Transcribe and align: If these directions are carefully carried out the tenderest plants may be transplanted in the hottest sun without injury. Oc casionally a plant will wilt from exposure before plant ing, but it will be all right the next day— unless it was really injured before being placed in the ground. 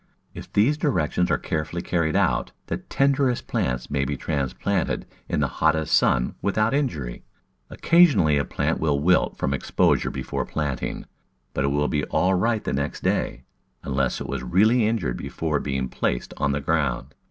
If 0.33 0.51
these 0.51 0.79
directions 0.79 1.29
are 1.29 1.37
carefully 1.37 1.83
carried 1.83 2.15
out 2.15 2.53
the 2.65 2.77
tenderest 2.77 3.45
plants 3.45 3.91
may 3.91 4.03
be 4.03 4.17
transplanted 4.17 5.05
in 5.29 5.41
the 5.41 5.47
hottest 5.61 5.95
sun 5.95 6.33
without 6.41 6.73
injury. 6.73 7.23
Oc 7.71 7.81
casionally 7.81 8.39
a 8.39 8.43
plant 8.43 8.79
will 8.79 8.99
wilt 8.99 9.37
from 9.37 9.53
exposure 9.53 10.09
before 10.09 10.43
plant 10.43 10.81
ing, 10.81 11.05
but 11.53 11.63
it 11.63 11.67
will 11.67 11.87
be 11.87 12.03
all 12.05 12.33
right 12.33 12.63
the 12.63 12.73
next 12.73 13.03
day— 13.03 13.43
unless 13.83 14.19
it 14.19 14.25
was 14.25 14.41
really 14.41 14.87
injured 14.87 15.17
before 15.17 15.59
being 15.59 15.87
placed 15.87 16.33
in 16.41 16.51
the 16.51 16.61
ground. 16.61 17.13